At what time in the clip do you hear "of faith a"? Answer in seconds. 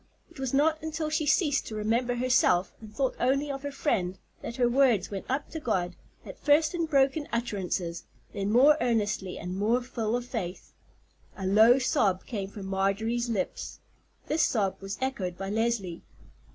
10.15-11.45